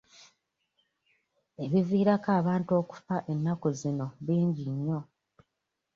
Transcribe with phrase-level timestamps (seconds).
[1.63, 4.99] Ebiviirako abantu okufa ennaku zino bingi nnyo.